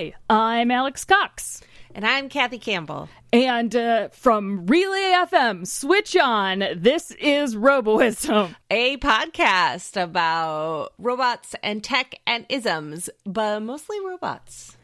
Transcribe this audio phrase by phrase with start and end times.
[0.00, 1.60] Hi, I'm Alex Cox.
[1.94, 3.10] And I'm Kathy Campbell.
[3.34, 6.64] And uh, from Relay FM, switch on.
[6.74, 14.74] This is Roboism, a podcast about robots and tech and isms, but mostly robots.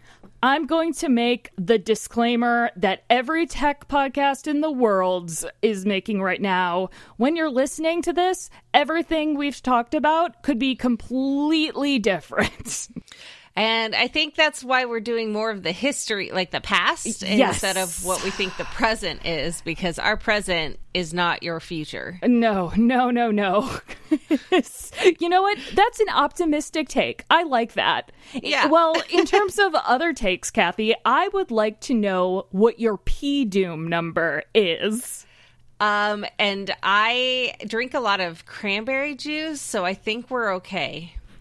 [0.43, 6.21] I'm going to make the disclaimer that every tech podcast in the world is making
[6.21, 6.91] right now.
[7.17, 12.89] When you're listening to this, everything we've talked about could be completely different.
[13.57, 17.55] And I think that's why we're doing more of the history, like the past, yes.
[17.55, 22.19] instead of what we think the present is, because our present is not your future.
[22.23, 23.81] No, no, no, no.
[24.11, 25.59] you know what?
[25.75, 27.25] That's an optimistic take.
[27.31, 28.13] I like that.
[28.35, 28.67] Yeah.
[28.67, 33.47] Well, in terms of other takes, Kathy, I would like to know what your P
[33.47, 35.27] Doom number is.
[35.81, 41.15] Um, and I drink a lot of cranberry juice, so I think we're okay.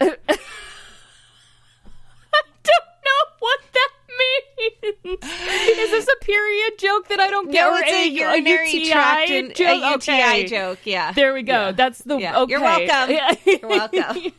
[5.04, 7.60] Is this a period joke that I don't get?
[7.60, 9.82] No, it's a, a urinary UTI tract and, joke?
[9.82, 10.46] A UTI okay.
[10.46, 10.78] joke.
[10.84, 11.12] Yeah.
[11.12, 11.52] There we go.
[11.52, 11.72] Yeah.
[11.72, 12.40] That's the yeah.
[12.40, 12.50] okay.
[12.52, 13.36] You're welcome.
[13.44, 14.32] You're welcome.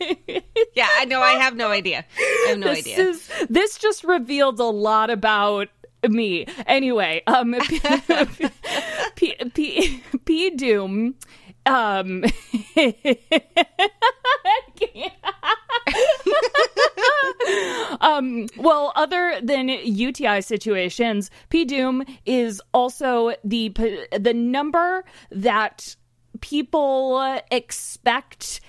[0.73, 1.22] yeah, I know.
[1.22, 2.04] I have no idea.
[2.18, 3.00] I have no this idea.
[3.00, 5.70] Is, this just revealed a lot about
[6.08, 6.48] me.
[6.66, 7.56] Anyway, um,
[9.16, 11.16] P, P, P, P Doom.
[11.68, 12.23] Um,
[18.58, 23.70] well, other than UTI situations, P Doom is also the
[24.18, 25.96] the number that
[26.42, 28.62] people expect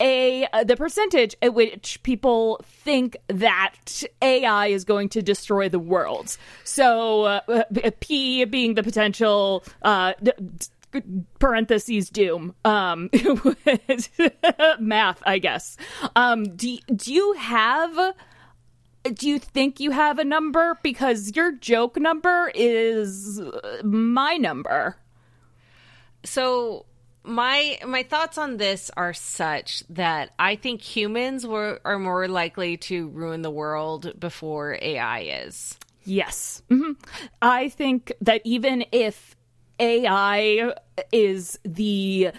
[0.00, 6.36] a the percentage at which people think that AI is going to destroy the world.
[6.64, 7.64] So uh,
[8.00, 10.14] P being the potential uh,
[11.40, 13.10] parentheses doom um
[14.78, 15.76] math i guess
[16.14, 18.14] um do, do you have
[19.12, 23.40] do you think you have a number because your joke number is
[23.82, 24.96] my number
[26.24, 26.86] so
[27.24, 32.76] my my thoughts on this are such that I think humans were are more likely
[32.78, 35.78] to ruin the world before AI is.
[36.04, 36.62] Yes.
[36.70, 36.92] Mm-hmm.
[37.40, 39.36] I think that even if
[39.80, 40.74] AI
[41.12, 42.30] is the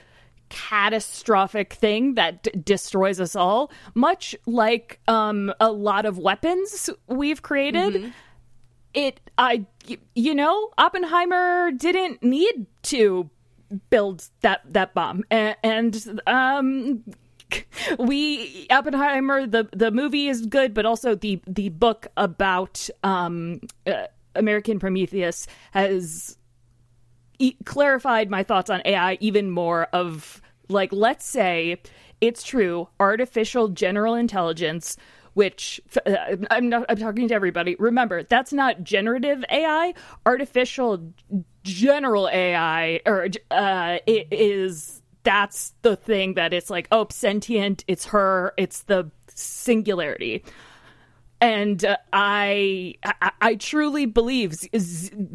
[0.50, 7.42] catastrophic thing that d- destroys us all, much like um, a lot of weapons we've
[7.42, 7.94] created.
[7.94, 8.10] Mm-hmm.
[8.94, 9.66] It, I,
[10.16, 13.30] you know, Oppenheimer didn't need to
[13.90, 17.04] build that that bomb, and, and um,
[18.00, 24.06] we Oppenheimer the the movie is good, but also the the book about um, uh,
[24.36, 26.38] American Prometheus has
[27.66, 31.82] clarified my thoughts on AI even more of like let's say
[32.22, 34.98] it's true artificial general intelligence
[35.36, 37.76] which uh, I'm not I'm talking to everybody.
[37.78, 39.94] Remember that's not generative AI
[40.26, 41.14] artificial
[41.64, 48.06] general AI or uh it is that's the thing that it's like oh sentient it's
[48.06, 50.44] her it's the singularity
[51.46, 54.56] and uh, I, I, I truly believe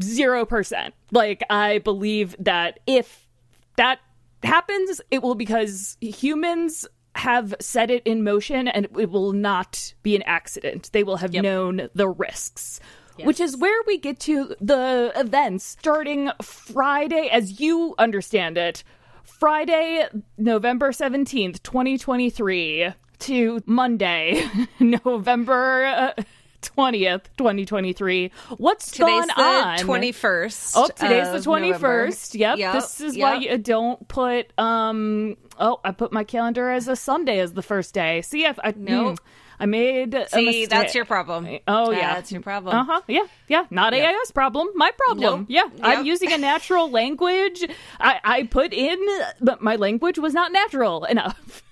[0.02, 0.94] zero percent.
[1.12, 3.28] Like I believe that if
[3.76, 4.00] that
[4.42, 10.16] happens, it will because humans have set it in motion, and it will not be
[10.16, 10.90] an accident.
[10.92, 11.44] They will have yep.
[11.44, 12.80] known the risks.
[13.16, 13.26] Yes.
[13.26, 18.82] Which is where we get to the events starting Friday, as you understand it,
[19.22, 24.44] Friday, November 17th, 2023 to Monday,
[24.80, 26.14] November.
[26.62, 28.30] 20th, 2023.
[28.58, 29.78] What's today's gone on?
[29.78, 30.72] 21st.
[30.76, 32.38] Oh, today's the 21st.
[32.38, 32.58] Yep.
[32.58, 32.74] yep.
[32.74, 33.24] This is yep.
[33.24, 37.62] why you don't put um oh, I put my calendar as a Sunday as the
[37.62, 38.22] first day.
[38.22, 39.12] See if I no.
[39.12, 39.18] Mm,
[39.58, 41.46] I made See, that's your problem.
[41.68, 42.74] Oh yeah, that's your problem.
[42.74, 43.00] Uh huh.
[43.06, 43.66] Yeah, yeah.
[43.70, 44.14] Not yep.
[44.14, 44.68] AI's problem.
[44.74, 45.40] My problem.
[45.40, 45.46] Nope.
[45.50, 45.68] Yeah.
[45.82, 47.62] I'm using a natural language.
[48.00, 48.98] I I put in,
[49.40, 51.62] but my language was not natural enough.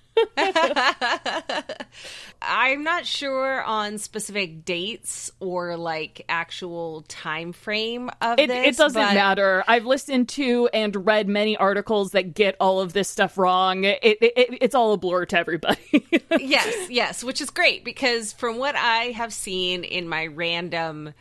[2.41, 8.77] I'm not sure on specific dates or like actual time frame of it, this.
[8.77, 9.15] It doesn't but...
[9.15, 9.65] matter.
[9.67, 13.85] I've listened to and read many articles that get all of this stuff wrong.
[13.85, 16.07] It, it, it's all a blur to everybody.
[16.39, 21.15] yes, yes, which is great because from what I have seen in my random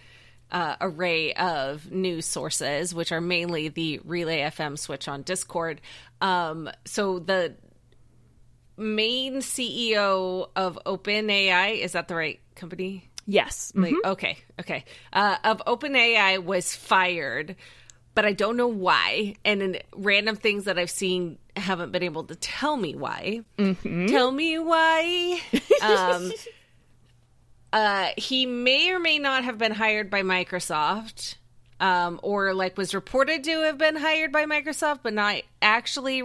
[0.51, 5.81] uh, array of news sources, which are mainly the Relay FM switch on Discord.
[6.21, 7.55] Um, so the
[8.77, 11.79] main CEO of OpenAI.
[11.79, 13.09] Is that the right company?
[13.25, 13.73] Yes.
[13.75, 14.11] Like, mm-hmm.
[14.11, 14.85] okay, okay.
[15.11, 17.55] Uh, of OpenAI was fired,
[18.15, 19.35] but I don't know why.
[19.43, 23.41] And in random things that I've seen haven't been able to tell me why.
[23.57, 24.07] Mm-hmm.
[24.07, 25.41] Tell me why.
[25.81, 26.31] um,
[27.73, 31.35] uh, he may or may not have been hired by Microsoft,
[31.79, 36.23] um, or like was reported to have been hired by Microsoft, but not actually.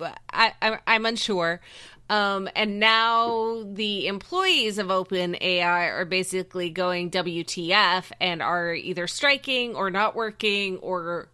[0.00, 1.60] I, I, I'm unsure.
[2.08, 9.74] Um, and now the employees of OpenAI are basically going WTF and are either striking
[9.74, 11.28] or not working or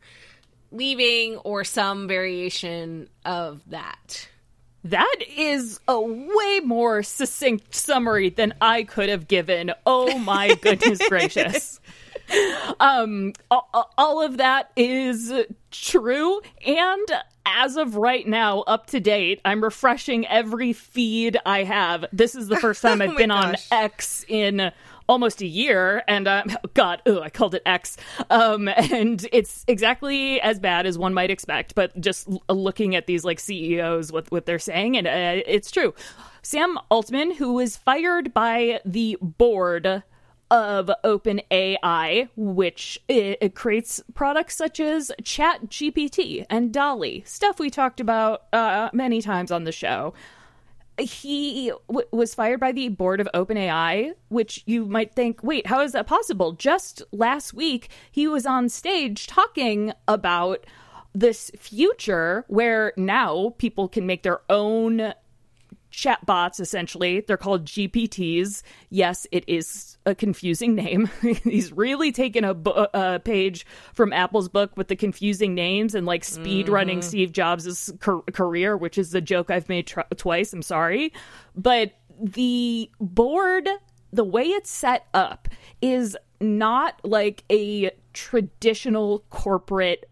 [0.70, 4.28] leaving or some variation of that.
[4.84, 9.72] That is a way more succinct summary than I could have given.
[9.86, 11.80] Oh my goodness gracious.
[12.80, 15.32] Um, all of that is
[15.70, 16.40] true.
[16.66, 17.06] And
[17.46, 22.04] as of right now, up to date, I'm refreshing every feed I have.
[22.12, 23.68] This is the first time I've oh been gosh.
[23.70, 24.72] on X in
[25.08, 27.96] almost a year and um, god oh i called it x
[28.30, 33.06] um, and it's exactly as bad as one might expect but just l- looking at
[33.06, 35.92] these like ceos what, what they're saying and uh, it's true
[36.42, 40.02] sam altman who was fired by the board
[40.52, 48.00] of OpenAI, which it, it, creates products such as ChatGPT and DALL-E, stuff we talked
[48.00, 50.12] about uh, many times on the show
[50.98, 55.80] he w- was fired by the board of OpenAI, which you might think, wait, how
[55.80, 56.52] is that possible?
[56.52, 60.66] Just last week, he was on stage talking about
[61.14, 65.14] this future where now people can make their own
[65.92, 67.20] chatbots essentially.
[67.20, 71.08] They're called gpts yes it is a confusing name.
[71.44, 72.56] He's really taken a,
[72.94, 77.08] a, page from apple's book with the confusing names and like speed running mm-hmm.
[77.08, 80.52] steve jobs' car- career which is the joke i've made tr- twice.
[80.52, 81.12] I'm sorry.
[81.54, 83.68] But the board
[84.12, 85.48] the way it's set up
[85.80, 90.08] is not like a traditional corporate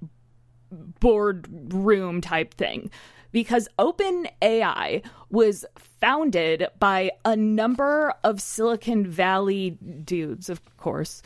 [0.70, 2.90] boardroom type thing
[3.32, 9.70] because OpenAI was founded by a number of Silicon Valley
[10.04, 11.22] dudes, of course,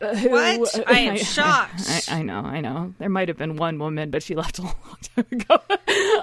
[0.00, 0.88] uh, who, what?
[0.88, 1.82] I am I, shocked.
[1.88, 2.94] I, I, know, I know.
[2.98, 4.74] There might have been one woman, but she left a long
[5.16, 5.58] time ago.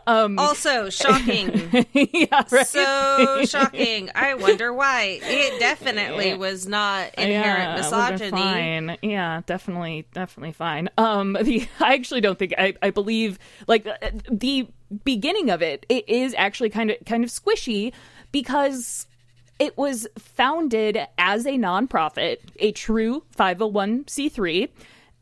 [0.07, 1.85] Um, also shocking.
[1.93, 2.67] yeah, right?
[2.67, 4.11] So shocking.
[4.13, 5.19] I wonder why.
[5.23, 8.29] It definitely was not inherent yeah, misogyny.
[8.29, 8.97] Fine.
[9.01, 10.89] Yeah, definitely, definitely fine.
[10.99, 14.67] Um, the I actually don't think I, I believe like uh, the
[15.03, 15.85] beginning of it.
[15.89, 17.91] It is actually kind of kind of squishy
[18.31, 19.07] because
[19.59, 24.69] it was founded as a nonprofit, a true 501c3,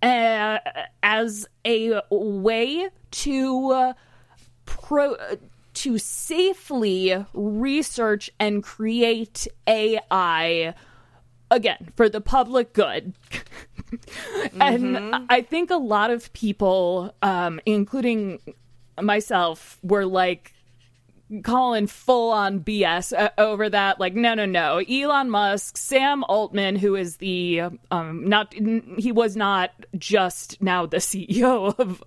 [0.02, 0.60] uh,
[1.02, 3.94] as a way to uh,
[4.66, 5.16] pro
[5.74, 10.74] to safely research and create AI
[11.50, 13.14] again for the public good.
[14.60, 15.26] and mm-hmm.
[15.30, 18.40] I think a lot of people, um, including
[19.02, 20.53] myself, were like,
[21.42, 24.00] calling full on BS uh, over that.
[24.00, 24.78] Like, no, no, no.
[24.78, 30.98] Elon Musk, Sam Altman, who is the um, not he was not just now the
[30.98, 32.04] CEO of.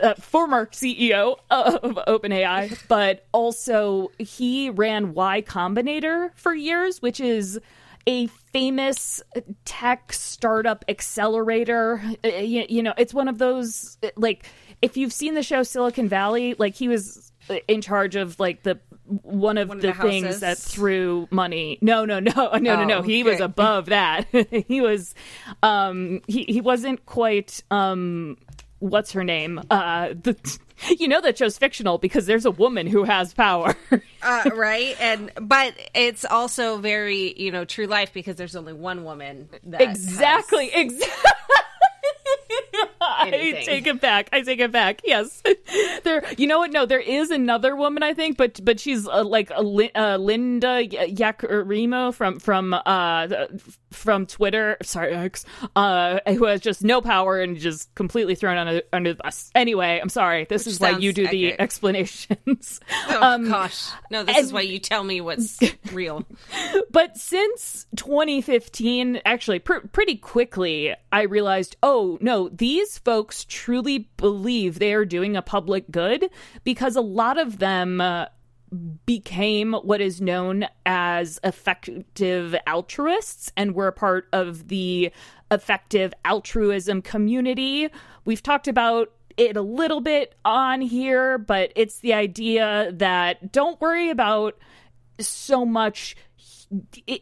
[0.00, 7.60] Uh, former CEO of OpenAI, but also he ran Y Combinator for years, which is
[8.06, 9.22] a famous
[9.66, 12.00] tech startup accelerator.
[12.24, 14.46] Uh, you, you know, it's one of those like
[14.80, 17.27] if you've seen the show Silicon Valley, like he was
[17.68, 18.78] in charge of like the
[19.08, 21.78] one of one the, of the things that threw money.
[21.80, 22.98] No, no, no, no, no, no.
[22.98, 23.30] Oh, he okay.
[23.30, 24.26] was above that.
[24.68, 25.14] he was,
[25.62, 28.36] um, he he wasn't quite, um,
[28.78, 29.60] what's her name?
[29.70, 30.36] Uh, the.
[30.96, 33.74] You know that show's fictional because there's a woman who has power,
[34.22, 34.96] uh, right?
[35.00, 39.48] And but it's also very you know true life because there's only one woman.
[39.64, 40.92] That Exactly, has...
[40.92, 41.32] exactly.
[43.18, 44.28] I take it back.
[44.32, 45.00] I take it back.
[45.04, 45.42] Yes,
[46.04, 46.24] there.
[46.36, 46.72] You know what?
[46.72, 48.02] No, there is another woman.
[48.02, 53.46] I think, but but she's uh, like a uh, Linda Yaccarino from from uh
[53.90, 54.76] from Twitter.
[54.82, 55.44] Sorry, X.
[55.74, 59.50] Uh, who has just no power and just completely thrown under under the bus.
[59.54, 60.46] Anyway, I'm sorry.
[60.48, 62.80] This Which is why you do the explanations.
[63.10, 64.22] Oh um, gosh, no.
[64.24, 65.58] This and, is why you tell me what's
[65.92, 66.24] real.
[66.90, 74.78] But since 2015, actually, pr- pretty quickly, I realized, oh no, these folks truly believe
[74.78, 76.30] they are doing a public good
[76.64, 78.26] because a lot of them uh,
[79.06, 85.10] became what is known as effective altruists and were a part of the
[85.50, 87.88] effective altruism community.
[88.24, 93.80] We've talked about it a little bit on here, but it's the idea that don't
[93.80, 94.58] worry about
[95.20, 96.16] so much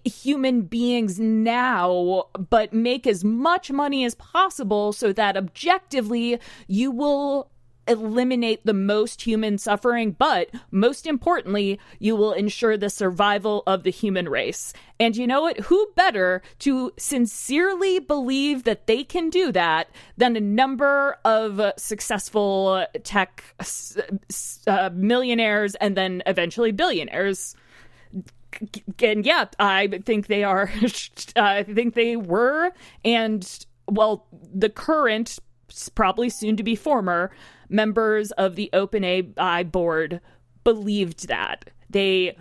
[0.05, 7.50] human beings now, but make as much money as possible so that objectively you will
[7.88, 13.91] eliminate the most human suffering, but most importantly, you will ensure the survival of the
[13.91, 14.73] human race.
[14.99, 15.61] And you know what?
[15.61, 22.87] Who better to sincerely believe that they can do that than a number of successful
[23.05, 23.45] tech
[24.67, 27.55] uh, millionaires and then eventually billionaires?
[29.02, 30.70] And yeah, I think they are.
[31.36, 32.72] I think they were,
[33.04, 35.38] and well, the current,
[35.94, 37.30] probably soon to be former
[37.68, 40.20] members of the OpenAI board
[40.64, 42.36] believed that they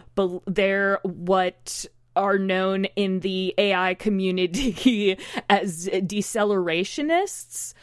[0.48, 5.17] they're what are known in the AI community
[5.50, 7.74] as decelerationists.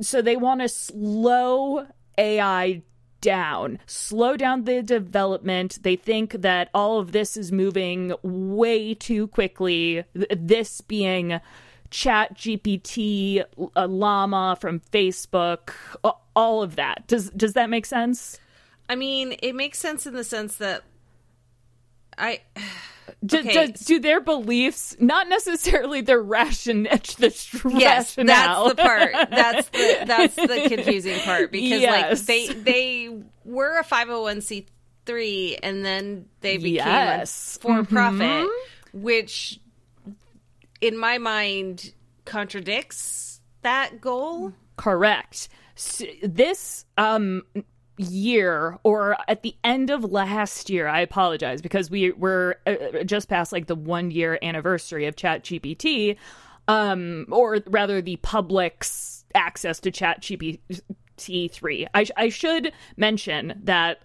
[0.00, 2.82] So they want to slow AI
[3.22, 5.78] down, slow down the development.
[5.82, 10.04] They think that all of this is moving way too quickly.
[10.12, 11.40] This being
[11.90, 13.44] Chat GPT,
[13.76, 15.70] Llama from Facebook,
[16.36, 17.06] all of that.
[17.06, 18.38] Does does that make sense?
[18.88, 20.82] I mean, it makes sense in the sense that
[22.18, 22.40] I
[23.24, 23.66] do, okay.
[23.66, 28.64] do, do, their beliefs not necessarily their ration the yes rationale.
[28.64, 32.18] that's the part that's the that's the confusing part because yes.
[32.20, 37.58] like they they were a 501c3 and then they became yes.
[37.60, 39.02] for profit mm-hmm.
[39.02, 39.60] which
[40.80, 41.92] in my mind
[42.24, 47.42] contradicts that goal correct so this um
[48.02, 53.28] year or at the end of last year i apologize because we were uh, just
[53.28, 56.16] past like the one year anniversary of chat gpt
[56.68, 64.02] um or rather the public's access to chat gpt 3 I, I should mention that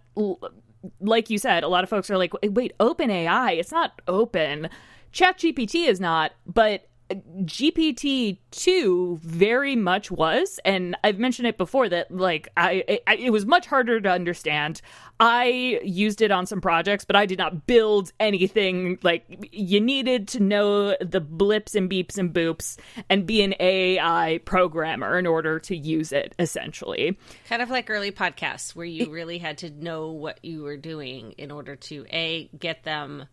[1.00, 4.70] like you said a lot of folks are like wait open ai it's not open.
[5.12, 11.88] Chat gpt is not but GPT two very much was, and I've mentioned it before
[11.90, 14.82] that like I, I, it was much harder to understand.
[15.20, 19.00] I used it on some projects, but I did not build anything.
[19.04, 22.78] Like you needed to know the blips and beeps and boops
[23.10, 26.36] and be an AI programmer in order to use it.
[26.40, 30.78] Essentially, kind of like early podcasts where you really had to know what you were
[30.78, 33.28] doing in order to a get them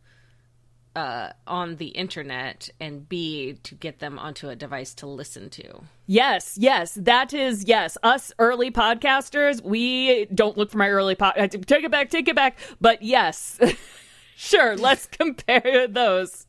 [0.97, 5.83] uh, on the internet and B to get them onto a device to listen to.
[6.07, 7.97] Yes, yes, that is yes.
[8.03, 11.35] Us early podcasters, we don't look for my early pod.
[11.67, 12.59] Take it back, take it back.
[12.81, 13.59] But yes.
[14.37, 16.47] sure, let's compare those.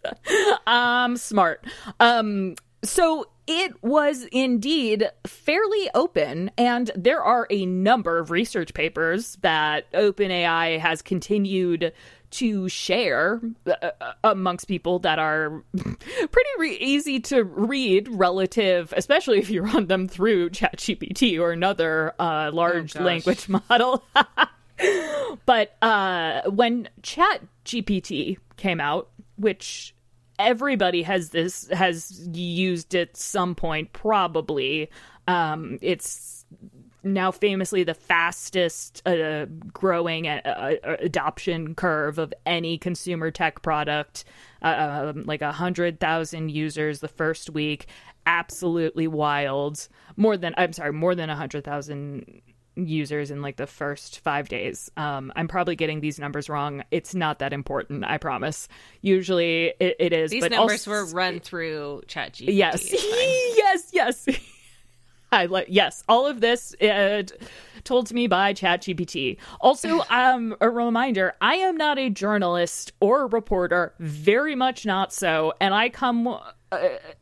[0.68, 1.66] um smart.
[2.00, 9.38] Um so it was indeed fairly open, and there are a number of research papers
[9.42, 11.94] that OpenAI has continued
[12.36, 19.40] to share uh, uh, amongst people that are pretty re- easy to read relative, especially
[19.40, 24.04] if you run them through ChatGPT or another uh, large oh, language model.
[25.46, 29.96] but uh, when ChatGPT came out, which
[30.38, 34.90] everybody has this has used at some point probably
[35.30, 36.45] um, it's
[37.06, 40.42] now famously the fastest uh, growing uh,
[40.84, 44.26] uh, adoption curve of any consumer tech product.
[44.62, 47.86] Uh, um, like a hundred thousand users the first week,
[48.26, 49.88] absolutely wild.
[50.18, 52.42] More than I'm sorry, more than a hundred thousand
[52.76, 54.92] users in like the first five days.
[54.98, 56.84] Um, I'm probably getting these numbers wrong.
[56.92, 58.68] It's not that important, I promise.
[59.02, 60.32] Usually it, it is.
[60.32, 62.46] These numbers also, were run through ChatGPT.
[62.56, 64.28] Yes, yes, yes.
[65.36, 67.24] I like yes, all of this uh,
[67.84, 69.38] told to me by ChatGPT.
[69.60, 75.14] Also, um, a reminder: I am not a journalist or a reporter, very much not
[75.14, 76.40] so, and I come uh,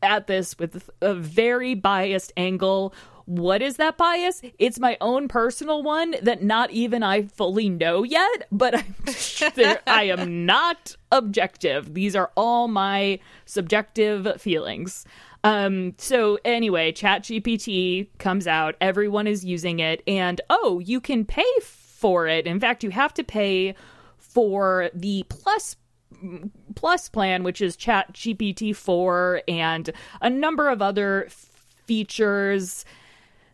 [0.02, 2.94] at this with a very biased angle.
[3.26, 4.42] What is that bias?
[4.58, 10.02] It's my own personal one that not even I fully know yet, but I, I
[10.04, 11.94] am not objective.
[11.94, 15.06] These are all my subjective feelings.
[15.44, 21.44] Um, so anyway, ChatGPT comes out, everyone is using it, and oh, you can pay
[21.62, 22.46] for it.
[22.46, 23.74] In fact, you have to pay
[24.18, 25.76] for the plus
[26.74, 29.90] plus plan, which is ChatGPT 4 and
[30.22, 31.28] a number of other
[31.86, 32.84] features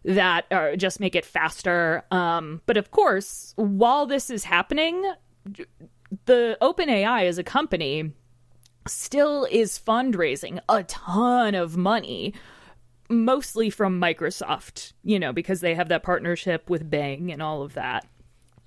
[0.05, 2.05] that uh, just make it faster.
[2.11, 5.13] Um, but of course, while this is happening,
[6.27, 8.13] the OpenAI as a company
[8.91, 12.35] still is fundraising a ton of money
[13.09, 17.75] mostly from Microsoft, you know, because they have that partnership with Bing and all of
[17.75, 18.07] that.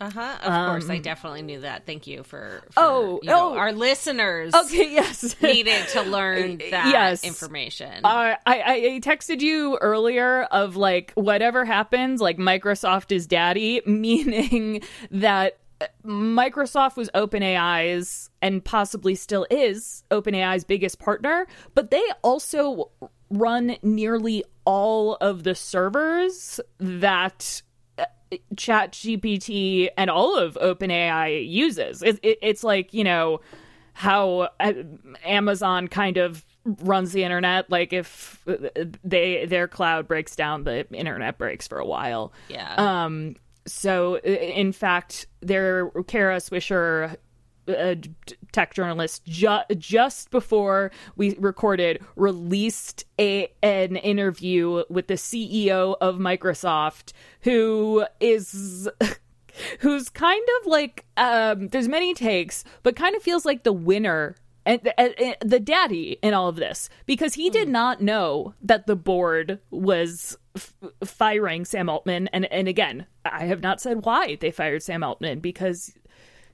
[0.01, 0.35] Uh huh.
[0.43, 1.85] Of course, I definitely knew that.
[1.85, 3.57] Thank you for, for Um, Oh, you know, oh.
[3.57, 5.35] our listeners Okay, yes.
[5.41, 7.23] needed to learn that Yes.
[7.23, 8.03] information.
[8.03, 8.61] Uh, I,
[8.95, 15.57] I texted you earlier of like whatever happens, like Microsoft is daddy, meaning that
[16.05, 22.91] Microsoft was OpenAI's and possibly still is OpenAI's biggest partner, but they also
[23.29, 27.61] run nearly all of the servers that
[28.55, 33.41] ChatGPT and all of openai uses it, it, it's like you know
[33.93, 34.73] how uh,
[35.23, 38.43] amazon kind of runs the internet like if
[39.03, 42.73] they their cloud breaks down the internet breaks for a while yeah.
[42.77, 43.35] um
[43.65, 47.15] so in fact their kara swisher
[47.67, 47.97] a
[48.51, 56.17] tech journalist ju- just before we recorded released a an interview with the CEO of
[56.17, 58.89] Microsoft who is
[59.79, 64.35] who's kind of like um there's many takes but kind of feels like the winner
[64.65, 68.87] and, and- and the daddy in all of this because he did not know that
[68.87, 74.35] the board was f- firing Sam Altman and and again I have not said why
[74.39, 75.93] they fired Sam Altman because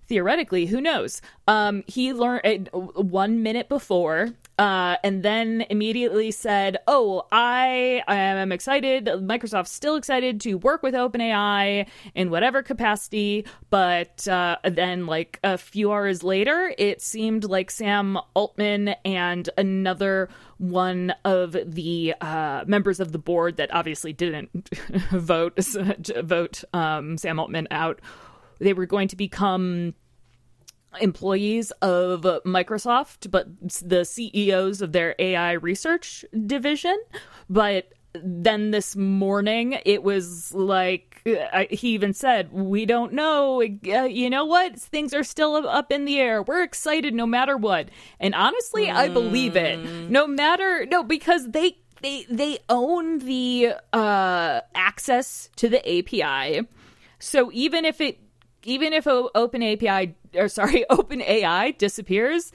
[0.08, 1.22] theoretically who knows?
[1.48, 4.29] Um he learned uh, one minute before
[4.60, 10.94] uh and then immediately said oh i am excited microsoft's still excited to work with
[10.94, 13.46] openai in whatever capacity.
[13.70, 20.30] But uh then like a few hours later it seemed like sam altman and another
[20.58, 24.70] one of the uh members of the board that obviously didn't
[25.12, 25.58] vote
[26.24, 28.01] vote um sam altman out
[28.60, 29.94] they were going to become
[31.01, 33.48] employees of Microsoft, but
[33.81, 37.00] the CEOs of their AI research division.
[37.50, 41.22] But then this morning, it was like
[41.69, 43.62] he even said, "We don't know.
[43.62, 44.79] Uh, you know what?
[44.79, 46.41] Things are still up in the air.
[46.41, 49.77] We're excited no matter what." And honestly, I believe it.
[50.10, 56.67] No matter no, because they they they own the uh, access to the API.
[57.19, 58.19] So even if it
[58.63, 62.52] even if Open API or sorry, Open AI disappears,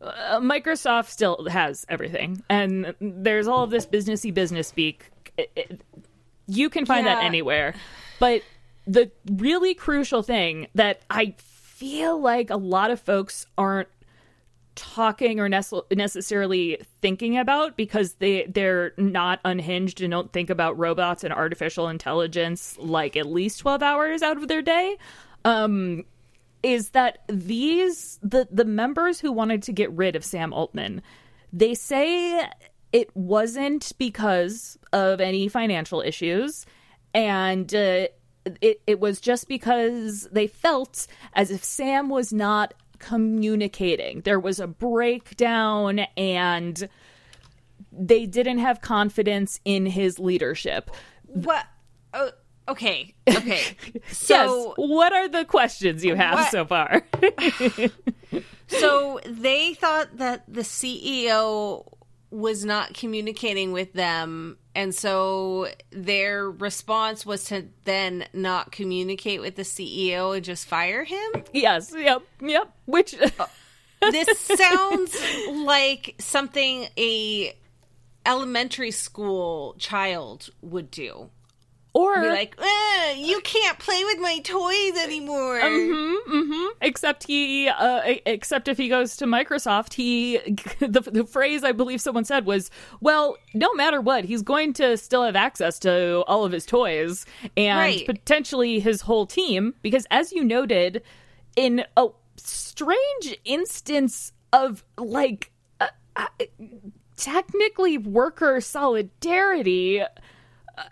[0.00, 5.10] uh, Microsoft still has everything, and there's all of this businessy business speak.
[5.36, 5.80] It- it-
[6.46, 7.74] you can find that anywhere,
[8.18, 8.42] but
[8.86, 13.88] the really crucial thing that I feel like a lot of folks aren't
[14.74, 20.78] talking or nece- necessarily thinking about because they they're not unhinged and don't think about
[20.78, 24.96] robots and artificial intelligence like at least 12 hours out of their day
[25.44, 26.04] um
[26.62, 31.02] is that these the the members who wanted to get rid of Sam Altman
[31.52, 32.48] they say
[32.92, 36.66] it wasn't because of any financial issues
[37.14, 38.06] and uh,
[38.60, 44.20] it it was just because they felt as if Sam was not communicating.
[44.20, 46.88] There was a breakdown and
[47.92, 50.90] they didn't have confidence in his leadership.
[51.26, 51.66] what?
[52.12, 52.30] Oh,
[52.70, 53.14] okay.
[53.28, 53.62] Okay.
[54.10, 57.02] So yes, what are the questions you have What- so far?
[58.68, 61.84] So they thought that the CEO
[62.30, 69.56] was not communicating with them, and so their response was to then not communicate with
[69.56, 71.30] the CEO and just fire him.
[71.52, 72.72] yes, yep, yep.
[72.86, 73.46] Which uh,
[74.12, 75.16] This sounds
[75.48, 77.52] like something a
[78.24, 81.30] elementary school child would do.
[81.92, 85.60] Or Be like, "Eh, you can't play with my toys anymore.
[86.80, 90.38] except he uh, except if he goes to Microsoft, he
[90.78, 94.96] the, the phrase I believe someone said was, "Well, no matter what, he's going to
[94.96, 97.26] still have access to all of his toys
[97.56, 98.06] and Right.
[98.06, 101.02] potentially his whole team because as you noted
[101.56, 105.50] in a strange instance of like
[105.80, 106.26] uh, uh,
[107.16, 110.02] technically worker solidarity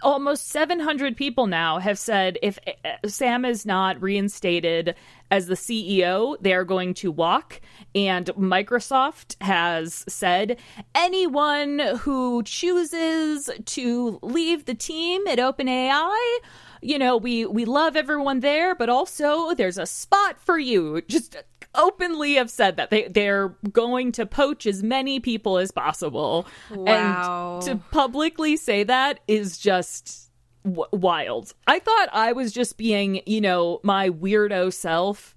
[0.02, 4.94] almost 700 people now have said if uh, Sam is not reinstated
[5.30, 7.60] as the CEO, they are going to walk.
[7.94, 10.58] And Microsoft has said
[10.94, 16.38] anyone who chooses to leave the team at OpenAI,
[16.80, 21.02] you know, we we love everyone there, but also there's a spot for you.
[21.08, 21.36] Just
[21.74, 26.46] openly have said that they they're going to poach as many people as possible.
[26.70, 27.60] Wow.
[27.60, 30.30] And to publicly say that is just
[30.64, 31.54] w- wild.
[31.66, 35.34] I thought I was just being, you know, my weirdo self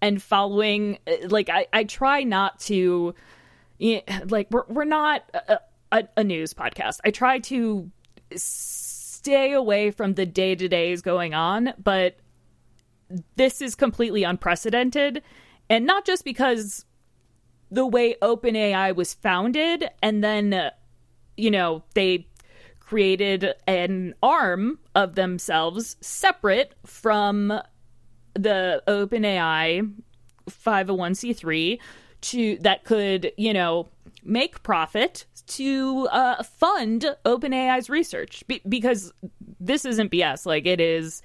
[0.00, 3.14] and following uh, like I I try not to
[4.26, 7.00] like we're we're not a, a, a news podcast.
[7.04, 7.90] I try to
[8.34, 12.16] stay away from the day-to-days going on, but
[13.36, 15.22] this is completely unprecedented.
[15.72, 16.84] And not just because
[17.70, 20.70] the way OpenAI was founded, and then, uh,
[21.34, 22.28] you know, they
[22.78, 27.58] created an arm of themselves separate from
[28.34, 29.90] the OpenAI
[30.50, 31.78] 501c3
[32.20, 33.88] to that could, you know,
[34.22, 39.10] make profit to uh, fund OpenAI's research Be- because
[39.58, 40.44] this isn't BS.
[40.44, 41.22] Like it is,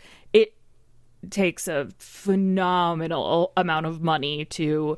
[1.29, 4.97] takes a phenomenal amount of money to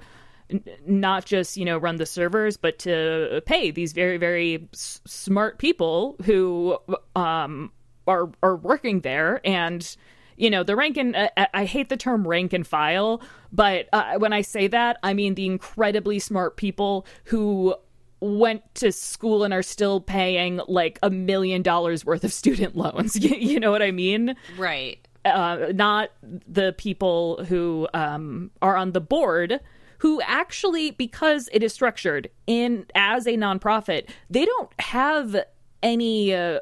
[0.49, 5.01] n- not just you know run the servers, but to pay these very very s-
[5.05, 6.77] smart people who
[7.15, 7.71] um,
[8.07, 9.95] are are working there and
[10.37, 14.15] you know the rank and uh, I hate the term rank and file, but uh,
[14.17, 17.75] when I say that, I mean the incredibly smart people who
[18.21, 23.15] went to school and are still paying like a million dollars worth of student loans.
[23.17, 24.35] you, you know what I mean?
[24.57, 25.05] Right.
[25.25, 29.59] Uh, not the people who um, are on the board
[29.97, 35.35] who actually because it is structured in as a nonprofit they don't have
[35.83, 36.59] any uh,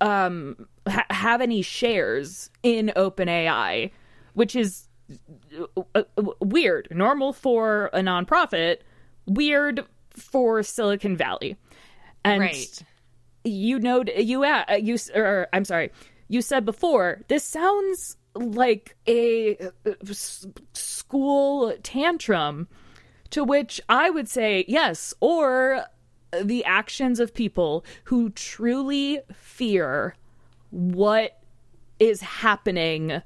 [0.00, 3.90] um ha- have any shares in OpenAI
[4.32, 4.88] which is
[5.58, 6.02] uh, uh,
[6.40, 6.88] weird.
[6.90, 8.78] Normal for a nonprofit
[9.26, 11.56] weird for Silicon Valley.
[12.24, 12.82] And Right.
[13.44, 15.90] you know you uh, you or I'm sorry
[16.30, 19.92] you said before this sounds like a uh,
[20.72, 22.68] school tantrum
[23.30, 25.84] to which I would say yes or
[26.40, 30.14] the actions of people who truly fear
[30.70, 31.40] what
[31.98, 33.20] is happening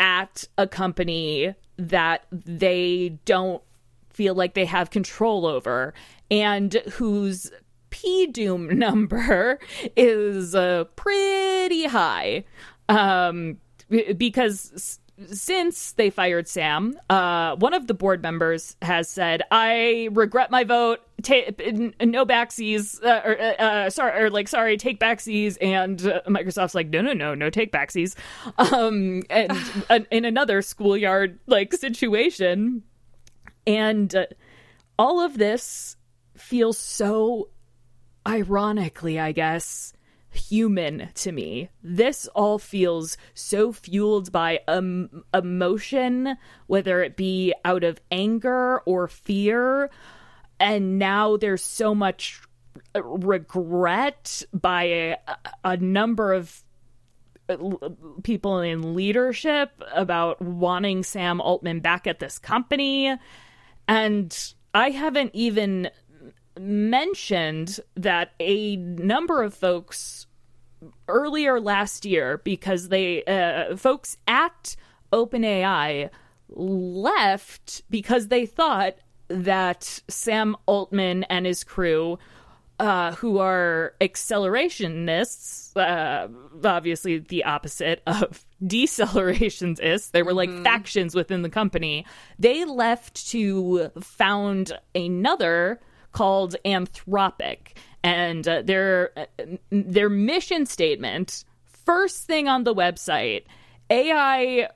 [0.00, 3.62] at a company that they don't
[4.10, 5.94] feel like they have control over
[6.30, 7.52] and whose
[7.90, 9.58] P Doom number
[9.96, 12.44] is uh, pretty high.
[12.88, 13.58] Um,
[14.16, 20.50] because since they fired Sam, uh, one of the board members has said, "I regret
[20.50, 21.00] my vote.
[21.22, 21.50] Ta-
[22.00, 26.74] no backsies, uh, or uh, uh, sorry, or like sorry, take backsies." And uh, Microsoft's
[26.74, 28.14] like, "No, no, no, no, take backsies."
[28.58, 29.52] Um, and
[29.90, 32.82] uh, in another schoolyard like situation,
[33.66, 34.26] and uh,
[34.98, 35.96] all of this
[36.36, 37.48] feels so
[38.28, 39.94] ironically, I guess,
[40.30, 41.70] human to me.
[41.82, 46.36] This all feels so fueled by um, emotion,
[46.66, 49.90] whether it be out of anger or fear.
[50.60, 52.42] And now there's so much
[52.94, 55.16] regret by a,
[55.64, 56.62] a number of
[58.22, 63.16] people in leadership about wanting Sam Altman back at this company.
[63.86, 65.88] And I haven't even
[66.60, 70.26] mentioned that a number of folks
[71.08, 74.76] earlier last year, because they, uh, folks at
[75.12, 76.10] OpenAI
[76.48, 78.96] left because they thought
[79.28, 82.18] that Sam Altman and his crew
[82.80, 86.28] uh, who are accelerationists, uh,
[86.66, 90.12] obviously the opposite of decelerationsists.
[90.12, 92.06] They were like factions within the company.
[92.38, 95.80] They left to found another
[96.12, 99.10] called Anthropic, and uh, their
[99.70, 101.44] their mission statement,
[101.84, 103.44] first thing on the website,
[103.90, 104.68] AI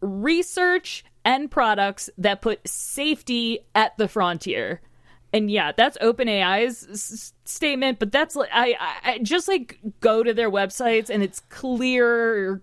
[0.00, 4.80] research and products that put safety at the frontier.
[5.32, 10.50] And yeah, that's OpenAI's s- statement, but that's I, I just like go to their
[10.50, 12.60] websites and it's clear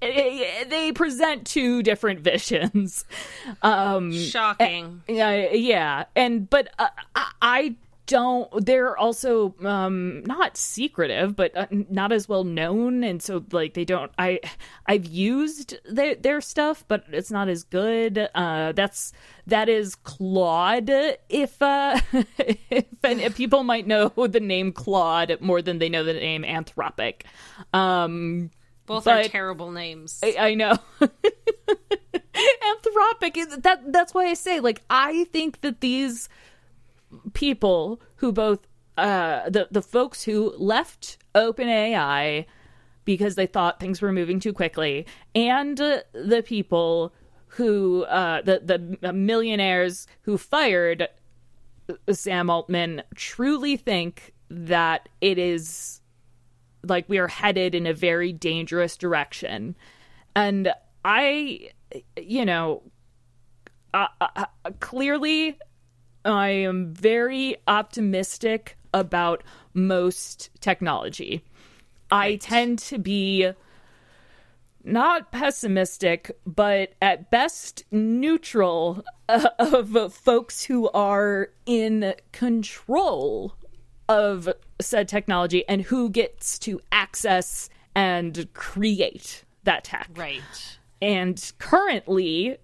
[0.00, 3.04] they present two different visions.
[3.62, 5.02] Um Shocking.
[5.08, 7.74] yeah, yeah, and but uh, I- I
[8.06, 8.64] don't.
[8.64, 13.84] They're also um, not secretive, but uh, not as well known, and so like they
[13.84, 14.10] don't.
[14.18, 14.40] I
[14.86, 18.28] I've used their their stuff, but it's not as good.
[18.34, 19.12] Uh, that's
[19.46, 20.90] that is Claude.
[21.28, 22.00] If uh,
[22.38, 26.44] if, and if people might know the name Claude more than they know the name
[26.44, 27.22] Anthropic.
[27.74, 28.50] Um,
[28.88, 30.18] Both are terrible names.
[30.22, 30.76] I, I know.
[32.38, 36.28] Anthropic is that that's why I say like I think that these
[37.34, 38.60] people who both
[38.96, 42.46] uh the the folks who left OpenAI
[43.04, 47.12] because they thought things were moving too quickly and uh, the people
[47.48, 51.08] who uh the the millionaires who fired
[52.10, 55.97] Sam Altman truly think that it is
[56.82, 59.76] like we are headed in a very dangerous direction.
[60.34, 60.72] And
[61.04, 61.70] i
[62.16, 62.82] you know
[63.94, 64.44] uh, uh,
[64.80, 65.56] clearly
[66.24, 69.42] i am very optimistic about
[69.74, 71.44] most technology.
[72.10, 73.50] I tend to be
[74.84, 83.54] not pessimistic, but at best neutral uh, of folks who are in control
[84.08, 84.48] of
[84.80, 90.08] said technology and who gets to access and create that tech.
[90.14, 90.78] Right.
[91.02, 92.56] And currently,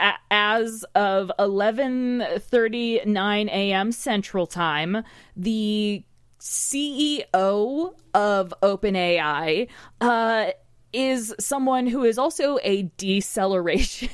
[0.00, 3.92] a- as of 11:39 a.m.
[3.92, 5.02] Central Time,
[5.36, 6.02] the
[6.38, 9.68] CEO of OpenAI
[10.00, 10.46] uh,
[10.92, 14.08] is someone who is also a deceleration.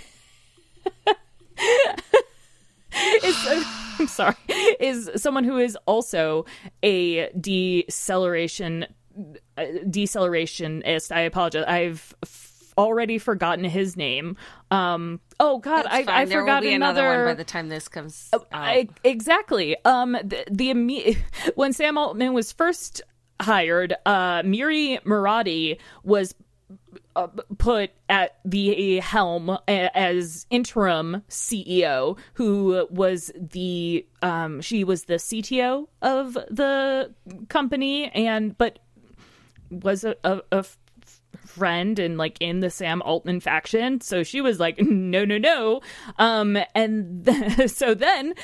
[3.24, 3.46] is,
[3.98, 4.36] I'm sorry,
[4.80, 6.46] is someone who is also
[6.82, 8.86] a deceleration
[9.58, 11.12] uh, decelerationist.
[11.12, 11.64] I apologize.
[11.66, 14.36] I've f- already forgotten his name.
[14.70, 15.20] Um.
[15.38, 16.04] Oh God, I.
[16.08, 17.00] I there forgot another.
[17.02, 18.46] another one by the time this comes out.
[18.52, 19.76] I, exactly.
[19.84, 21.16] Um, the, the
[21.54, 23.02] when Sam Altman was first
[23.40, 26.34] hired, uh, Mira Murati was
[27.58, 35.88] put at the helm as interim CEO, who was the um, she was the CTO
[36.00, 37.12] of the
[37.48, 38.78] company, and but
[39.70, 40.64] was a
[41.46, 44.00] friend and like in the Sam Altman faction.
[44.00, 45.80] So she was like, no, no, no.
[46.18, 48.34] Um, and th- so then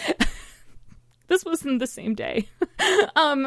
[1.28, 2.48] this wasn't the same day.
[3.16, 3.46] um,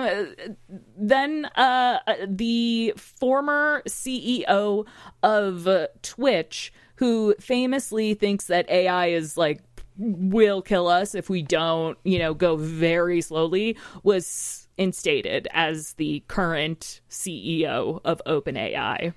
[0.98, 4.86] then uh, the former CEO
[5.24, 9.62] of uh, Twitch, who famously thinks that AI is like
[9.98, 16.24] will kill us if we don't, you know, go very slowly, was instated as the
[16.28, 19.13] current CEO of OpenAI.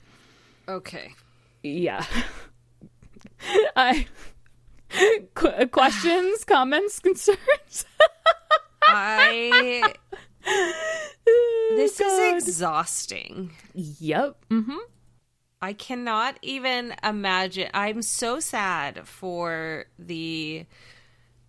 [0.68, 1.10] okay.
[1.62, 2.04] Yeah.
[3.76, 4.06] I
[5.34, 7.86] Qu- questions, comments, concerns.
[8.94, 9.94] I
[11.76, 12.36] this God.
[12.36, 13.50] is exhausting.
[13.74, 14.36] Yep.
[14.50, 14.78] Mm-hmm.
[15.60, 17.70] I cannot even imagine.
[17.72, 20.66] I'm so sad for the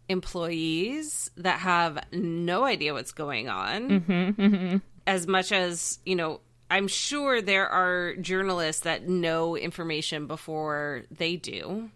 [0.07, 4.81] employees that have no idea what's going on.
[5.07, 11.35] As much as, you know, I'm sure there are journalists that know information before they
[11.35, 11.89] do.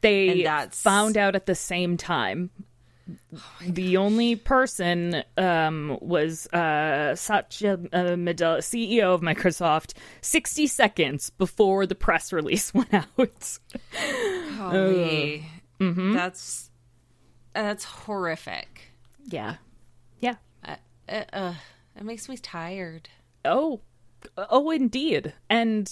[0.00, 2.50] They found out at the same time.
[3.60, 11.86] The only person um, was uh, Satya uh, Nadella, CEO of Microsoft, 60 seconds before
[11.86, 13.58] the press release went out.
[14.58, 15.46] Holy.
[15.78, 16.70] That's
[17.54, 18.92] that's horrific.
[19.26, 19.56] yeah.
[20.20, 20.36] Yeah.
[20.64, 20.76] Uh,
[21.08, 21.54] uh, uh,
[21.96, 23.08] it makes me tired.
[23.44, 23.80] Oh,
[24.36, 25.90] oh, indeed, and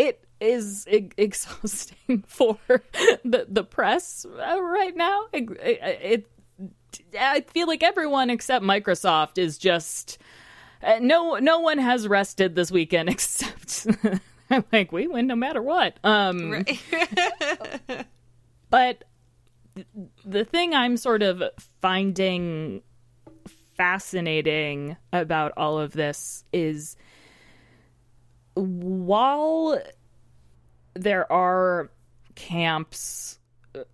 [0.00, 2.58] it is e- exhausting for
[3.24, 5.26] the the press uh, right now.
[5.32, 6.26] It, it,
[7.18, 10.18] I feel like everyone except Microsoft is just
[10.82, 13.86] uh, no no one has rested this weekend except.
[14.72, 15.98] Like we win no matter what.
[16.02, 16.78] Um, Right.
[18.70, 19.04] but
[20.24, 21.42] the thing I'm sort of
[21.80, 22.82] finding
[23.76, 26.96] fascinating about all of this is
[28.54, 29.80] while
[30.94, 31.90] there are
[32.34, 33.38] camps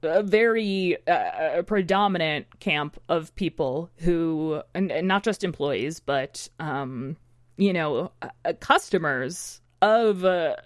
[0.02, 7.14] a very uh, predominant camp of people who and, and not just employees but um
[7.58, 10.56] you know uh, customers of uh,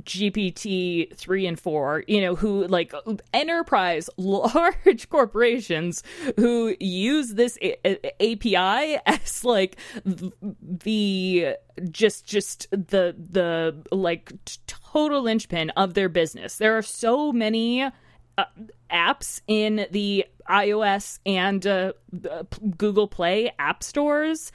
[0.00, 2.92] GPT 3 and 4, you know, who like
[3.32, 6.02] enterprise large corporations
[6.36, 11.56] who use this a- a- API as like the
[11.90, 14.32] just just the the like
[14.66, 16.56] total linchpin of their business.
[16.56, 17.82] There are so many
[18.38, 18.44] uh,
[18.90, 21.92] apps in the iOS and uh,
[22.30, 22.42] uh,
[22.76, 24.52] Google Play app stores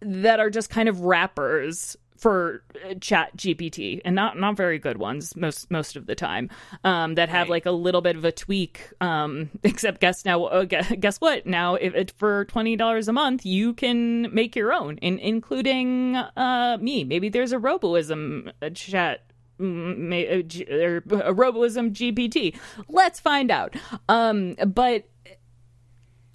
[0.00, 4.96] that are just kind of wrappers for uh, chat gpt and not not very good
[4.96, 6.48] ones most most of the time
[6.84, 7.56] um that have Right.
[7.56, 11.46] like a little bit of a tweak um except guess now uh, gu- guess what?
[11.46, 16.78] Now if it for $20 a month you can make your own in, including uh
[16.80, 17.02] me.
[17.02, 19.24] Maybe there's a roboism uh, chat
[19.60, 22.56] or a roboism gpt
[22.88, 23.74] let's find out.
[24.08, 25.08] Um but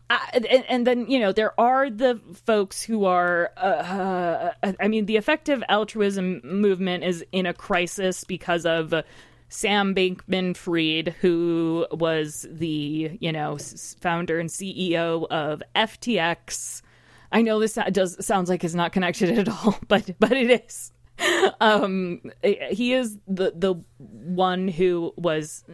[0.10, 5.06] And, and then you know there are the folks who are uh, uh, i mean
[5.06, 8.94] the effective altruism movement is in a crisis because of
[9.50, 13.58] sam bankman fried who was the you know
[14.00, 16.82] founder and ceo of ftx
[17.34, 20.92] i know this does sounds like it's not connected at all but but it is.
[21.60, 25.66] Um he is the the one who was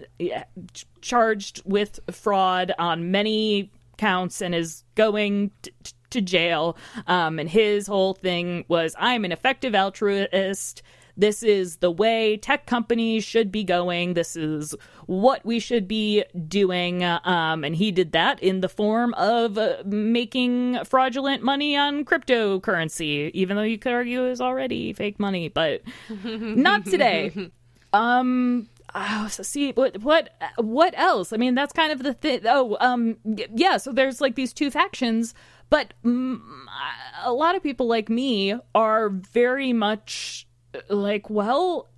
[1.01, 6.77] charged with fraud on many counts and is going t- t- to jail
[7.07, 10.83] um and his whole thing was i'm an effective altruist
[11.15, 14.13] this is the way tech companies should be going.
[14.15, 14.73] This is
[15.05, 17.03] what we should be doing.
[17.03, 23.29] Um, and he did that in the form of uh, making fraudulent money on cryptocurrency,
[23.33, 25.83] even though you could argue is already fake money, but
[26.23, 27.51] not today.
[27.93, 31.33] Um, oh, so see what what what else?
[31.33, 32.41] I mean, that's kind of the thing.
[32.45, 33.77] Oh, um, yeah.
[33.77, 35.33] So there's like these two factions,
[35.69, 40.47] but a lot of people like me are very much
[40.89, 41.89] like, well,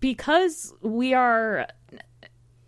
[0.00, 1.66] because we are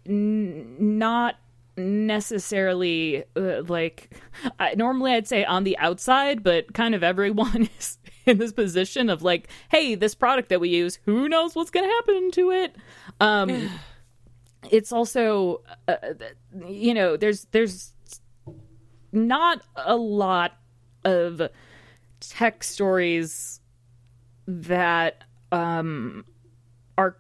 [0.07, 1.37] n- not
[1.77, 4.11] necessarily uh, like
[4.59, 9.11] I, normally I'd say on the outside, but kind of everyone is in this position
[9.11, 12.51] of like, hey, this product that we use, who knows what's going to happen to
[12.51, 12.77] it?
[13.21, 13.71] Um,
[14.71, 15.97] it's also, uh,
[16.67, 17.93] you know, there's there's
[19.13, 20.59] not a lot
[21.05, 21.41] of
[22.21, 23.61] tech stories
[24.47, 26.25] that um,
[26.99, 27.17] are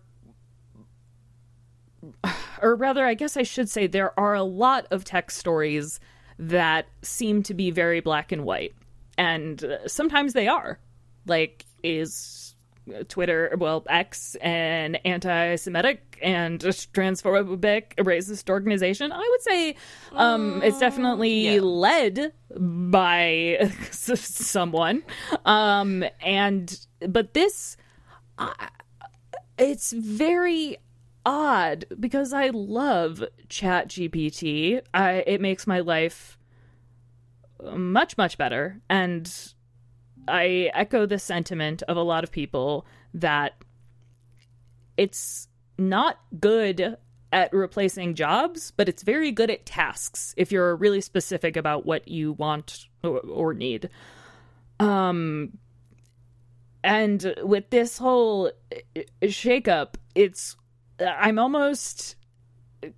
[2.62, 6.00] or rather i guess i should say there are a lot of tech stories
[6.38, 8.74] that seem to be very black and white
[9.16, 10.78] and uh, sometimes they are
[11.26, 12.54] like is
[13.08, 19.10] Twitter, well, X, an anti-Semitic and transphobic racist organization.
[19.10, 19.76] I would say
[20.12, 21.60] um, it's definitely yeah.
[21.60, 25.02] led by someone,
[25.46, 27.76] um, and but this,
[28.38, 28.52] uh,
[29.58, 30.76] it's very
[31.24, 34.82] odd because I love Chat GPT.
[34.92, 36.38] I, it makes my life
[37.72, 39.53] much much better and
[40.28, 43.54] I echo the sentiment of a lot of people that
[44.96, 46.96] it's not good
[47.32, 52.06] at replacing jobs, but it's very good at tasks if you're really specific about what
[52.06, 53.90] you want or, or need.
[54.78, 55.58] Um,
[56.84, 58.52] and with this whole
[59.22, 60.56] shakeup, it's
[61.00, 62.14] I'm almost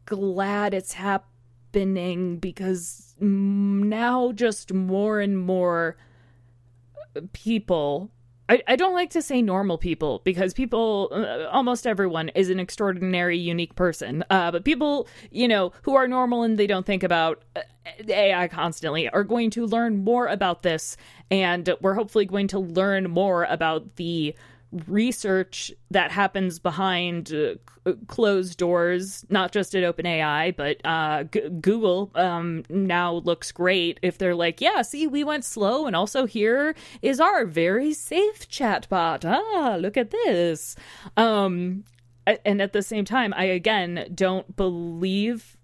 [0.04, 5.96] glad it's happening because now just more and more
[7.32, 8.10] people
[8.48, 12.60] I, I don't like to say normal people because people, uh, almost everyone is an
[12.60, 14.24] extraordinary, unique person.
[14.30, 17.62] Uh, but people, you know, who are normal and they don't think about uh,
[18.08, 20.96] AI constantly are going to learn more about this.
[21.30, 24.34] And we're hopefully going to learn more about the
[24.86, 32.10] research that happens behind uh, closed doors, not just at OpenAI, but uh, G- Google
[32.14, 36.74] um, now looks great if they're like, yeah, see, we went slow, and also here
[37.02, 39.24] is our very safe chatbot.
[39.24, 40.76] Ah, look at this.
[41.16, 41.84] Um,
[42.44, 45.55] and at the same time, I again don't believe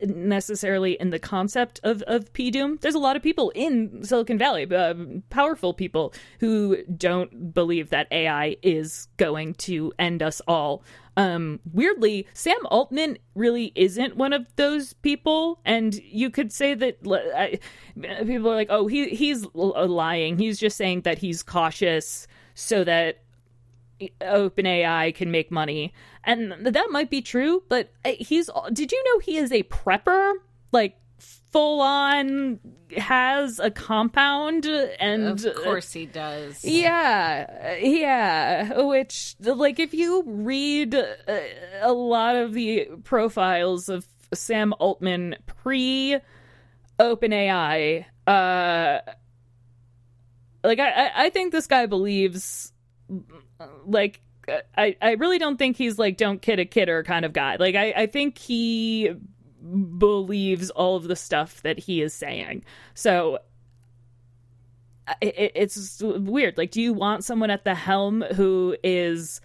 [0.00, 2.80] necessarily in the concept of, of PDoom.
[2.80, 4.94] There's a lot of people in Silicon Valley, uh,
[5.30, 10.84] powerful people, who don't believe that AI is going to end us all.
[11.16, 17.02] Um, weirdly, Sam Altman really isn't one of those people, and you could say that
[18.00, 20.38] people are like, "Oh, he he's lying.
[20.38, 23.24] He's just saying that he's cautious so that
[24.20, 25.92] OpenAI can make money."
[26.24, 28.50] And that might be true, but uh, he's.
[28.72, 30.34] Did you know he is a prepper?
[30.72, 30.96] Like
[31.50, 32.60] full on
[32.96, 40.94] has a compound and of course he does yeah yeah which like if you read
[40.94, 46.18] a lot of the profiles of sam altman pre
[46.98, 48.98] openai uh
[50.64, 52.72] like i i think this guy believes
[53.86, 54.20] like
[54.76, 57.56] I, I really don't think he's like don't kid a kidder kind of guy.
[57.56, 59.12] Like I, I think he
[59.98, 62.64] believes all of the stuff that he is saying.
[62.94, 63.40] So
[65.20, 66.58] it, it's weird.
[66.58, 69.40] Like, do you want someone at the helm who is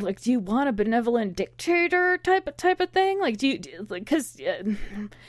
[0.00, 3.20] like, do you want a benevolent dictator type of type of thing?
[3.20, 4.70] Like, do you like because uh,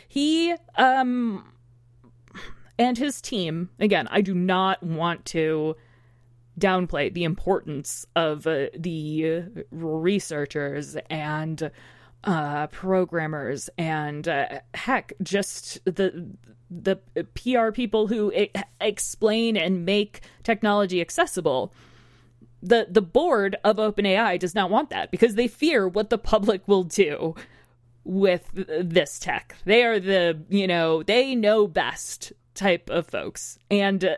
[0.08, 1.52] he um
[2.78, 4.08] and his team again?
[4.10, 5.76] I do not want to
[6.60, 11.72] downplay the importance of uh, the researchers and
[12.24, 16.28] uh, programmers and uh, heck, just the
[16.70, 16.98] the
[17.34, 18.52] PR people who I-
[18.82, 21.74] explain and make technology accessible.
[22.62, 26.68] The the board of OpenAI does not want that because they fear what the public
[26.68, 27.36] will do
[28.04, 29.56] with this tech.
[29.66, 33.60] They are the, you know, they know best type of folks.
[33.70, 34.16] And uh,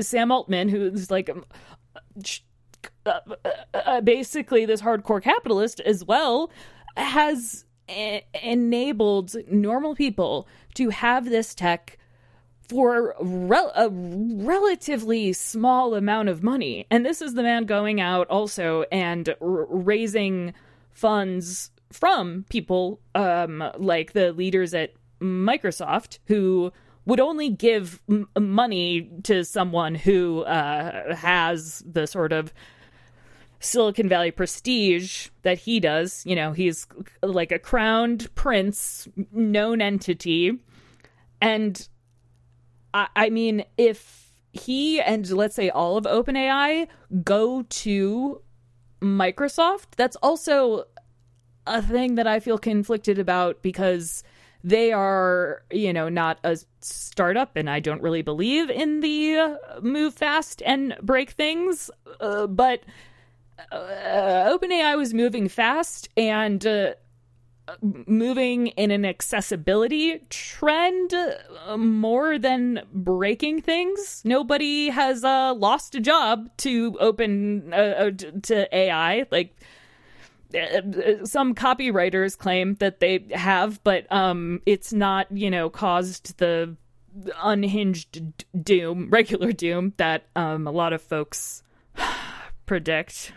[0.00, 1.44] Sam Altman who's like um,
[3.06, 3.20] uh,
[3.74, 6.50] uh, basically this hardcore capitalist as well
[6.96, 11.98] has enabled normal people to have this tech
[12.68, 16.86] for rel- a relatively small amount of money.
[16.90, 20.54] And this is the man going out also and r- raising
[20.92, 26.72] funds from people um, like the leaders at Microsoft who
[27.06, 32.52] would only give m- money to someone who uh, has the sort of
[33.60, 36.24] Silicon Valley prestige that he does.
[36.26, 36.86] You know, he's
[37.22, 40.58] like a crowned prince, known entity.
[41.40, 41.88] And
[42.92, 46.86] I, I mean, if he and let's say all of OpenAI
[47.24, 48.40] go to
[49.00, 50.84] Microsoft, that's also
[51.66, 54.22] a thing that I feel conflicted about because
[54.64, 59.56] they are, you know, not a startup, and I don't really believe in the uh,
[59.82, 61.90] move fast and break things.
[62.18, 62.80] Uh, but
[63.70, 66.94] uh, OpenAI was moving fast and uh,
[68.06, 74.22] moving in an accessibility trend uh, more than breaking things.
[74.24, 78.12] Nobody has uh, lost a job to open uh,
[78.42, 79.26] to AI.
[79.30, 79.56] Like
[81.24, 86.76] some copywriters claim that they have, but um, it's not, you know, caused the
[87.42, 91.62] unhinged doom, regular doom that um, a lot of folks
[92.66, 93.32] predict.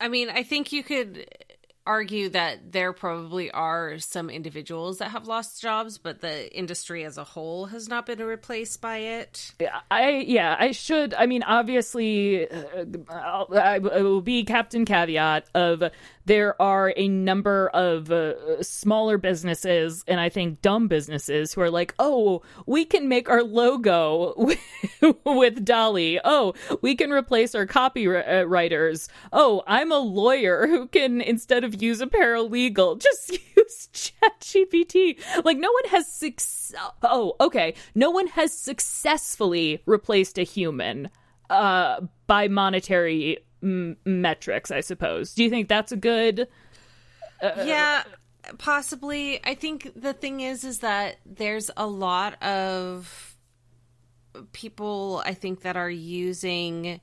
[0.00, 1.26] I mean, I think you could
[1.86, 7.18] argue that there probably are some individuals that have lost jobs, but the industry as
[7.18, 9.54] a whole has not been replaced by it.
[9.90, 11.14] I yeah, I should.
[11.14, 15.82] I mean, obviously, uh, I, I will be Captain Caveat of
[16.26, 21.70] there are a number of uh, smaller businesses and I think dumb businesses who are
[21.70, 24.34] like, oh, we can make our logo
[25.24, 26.20] with, DALL-E.
[26.24, 29.08] Oh, we can replace our copywriters.
[29.32, 35.18] Oh, I'm a lawyer who can, instead of use a paralegal, just use ChatGPT.
[35.44, 36.74] Like, no one has success.
[37.02, 37.74] Oh, okay.
[37.94, 41.10] No one has successfully replaced a human
[41.50, 45.34] uh, by monetary m- metrics, I suppose.
[45.34, 46.48] Do you think that's a good?
[47.42, 48.04] Uh, yeah,
[48.58, 49.44] possibly.
[49.44, 53.36] I think the thing is, is that there's a lot of
[54.52, 57.00] people I think that are using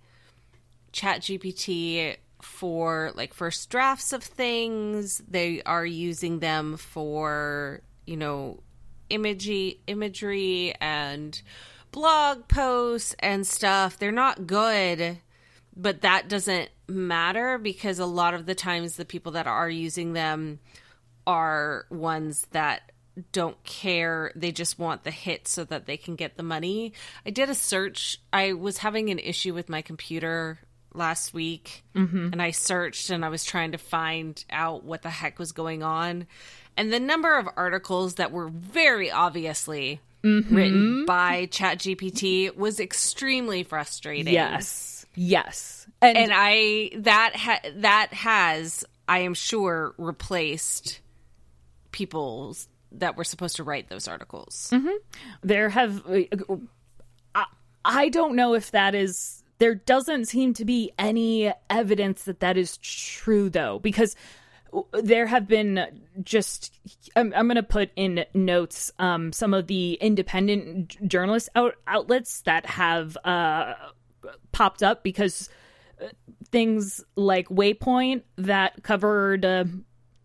[0.91, 5.21] Chat GPT for like first drafts of things.
[5.27, 8.61] They are using them for you know
[9.09, 11.41] imagery, imagery and
[11.91, 13.97] blog posts and stuff.
[13.97, 15.19] They're not good
[15.75, 20.13] but that doesn't matter because a lot of the times the people that are using
[20.13, 20.59] them
[21.25, 22.91] are ones that
[23.31, 26.93] don't care they just want the hit so that they can get the money
[27.25, 30.59] i did a search i was having an issue with my computer
[30.93, 32.29] last week mm-hmm.
[32.31, 35.83] and i searched and i was trying to find out what the heck was going
[35.83, 36.27] on
[36.77, 40.55] and the number of articles that were very obviously mm-hmm.
[40.55, 45.87] written by ChatGPT was extremely frustrating yes Yes.
[46.01, 51.01] And, and I that ha- that has I am sure replaced
[51.91, 52.55] people
[52.93, 54.69] that were supposed to write those articles.
[54.71, 54.95] Mm-hmm.
[55.43, 56.03] There have
[57.35, 57.45] I,
[57.83, 62.57] I don't know if that is there doesn't seem to be any evidence that that
[62.57, 64.15] is true though because
[64.93, 66.73] there have been just
[67.15, 72.41] i'm, I'm going to put in notes um, some of the independent journalist out, outlets
[72.41, 73.75] that have uh,
[74.51, 75.47] popped up because
[76.01, 76.07] uh,
[76.49, 79.65] things like Waypoint that covered uh,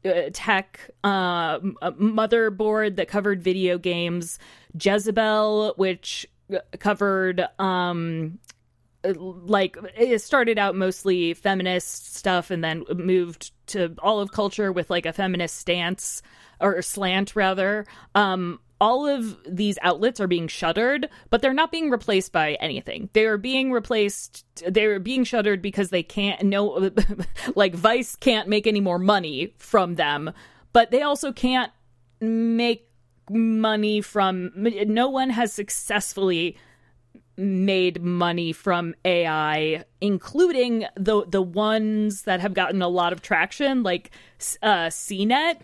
[0.02, 4.38] uh, tech, uh, Motherboard that covered video games,
[4.80, 8.38] Jezebel, which uh, covered um,
[9.14, 14.90] like it started out mostly feminist stuff and then moved to all of culture with
[14.90, 16.22] like a feminist stance
[16.60, 21.90] or slant rather um all of these outlets are being shuttered, but they're not being
[21.90, 23.08] replaced by anything.
[23.14, 24.44] They are being replaced.
[24.66, 26.42] They're being shuttered because they can't.
[26.42, 26.90] No,
[27.54, 30.32] like Vice can't make any more money from them,
[30.72, 31.72] but they also can't
[32.20, 32.88] make
[33.30, 34.50] money from.
[34.54, 36.58] No one has successfully
[37.36, 43.82] made money from AI, including the the ones that have gotten a lot of traction,
[43.82, 44.10] like
[44.62, 45.60] uh, CNET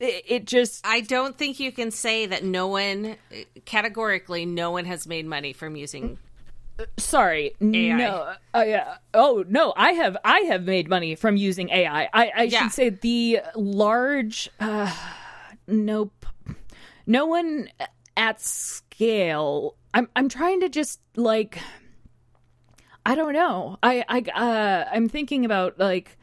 [0.00, 3.16] it just I don't think you can say that no one
[3.64, 6.18] categorically no one has made money from using
[6.96, 7.96] sorry AI.
[7.96, 8.96] no uh, yeah.
[9.12, 12.62] oh no i have i have made money from using ai i, I yeah.
[12.62, 14.90] should say the large uh,
[15.66, 16.24] nope
[17.06, 17.68] no one
[18.16, 21.58] at scale i'm i'm trying to just like
[23.06, 23.78] i don't know.
[23.82, 26.16] I i uh i'm thinking about like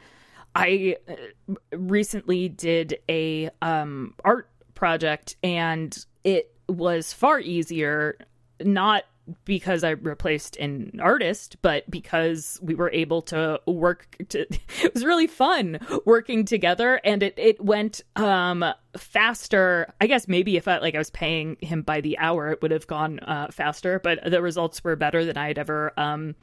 [0.57, 8.17] I uh, recently did a um, art project, and it was far easier
[8.59, 9.03] not
[9.45, 14.15] because I replaced an artist, but because we were able to work.
[14.29, 14.39] To,
[14.83, 18.63] it was really fun working together, and it it went um,
[18.95, 19.93] faster.
[19.99, 22.71] I guess maybe if I like I was paying him by the hour, it would
[22.71, 23.99] have gone uh, faster.
[23.99, 26.35] But the results were better than I had ever um,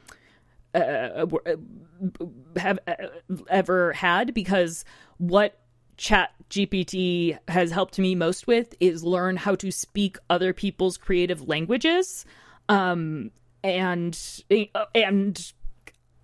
[0.73, 1.25] uh, uh
[2.57, 2.93] have uh,
[3.49, 4.85] ever had because
[5.17, 5.59] what
[5.97, 11.47] chat gpt has helped me most with is learn how to speak other people's creative
[11.47, 12.25] languages
[12.69, 13.31] um,
[13.63, 14.17] and
[14.93, 15.53] and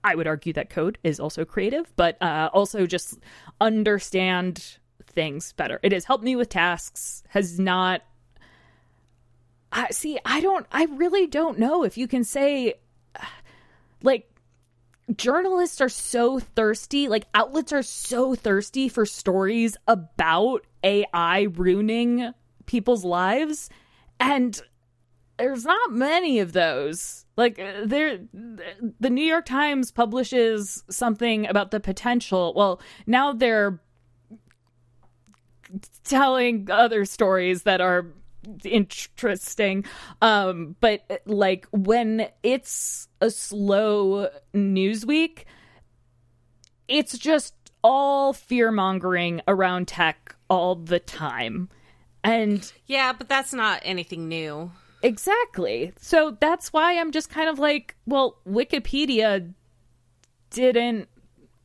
[0.03, 3.19] I would argue that code is also creative, but uh, also just
[3.59, 4.77] understand
[5.07, 5.79] things better.
[5.83, 7.23] It has helped me with tasks.
[7.29, 8.01] Has not.
[9.71, 10.19] I see.
[10.25, 10.65] I don't.
[10.71, 12.75] I really don't know if you can say,
[14.03, 14.27] like,
[15.15, 17.07] journalists are so thirsty.
[17.07, 22.33] Like outlets are so thirsty for stories about AI ruining
[22.65, 23.69] people's lives,
[24.19, 24.61] and
[25.41, 27.25] there's not many of those.
[27.35, 28.19] Like uh, there
[28.99, 32.53] the New York Times publishes something about the potential.
[32.55, 33.81] Well, now they're
[36.03, 38.07] telling other stories that are
[38.65, 39.85] interesting
[40.21, 45.45] um but like when it's a slow news week
[46.87, 51.69] it's just all fear mongering around tech all the time
[52.23, 54.71] and yeah but that's not anything new
[55.03, 55.93] Exactly.
[55.99, 59.53] So that's why I'm just kind of like, well, Wikipedia
[60.51, 61.07] didn't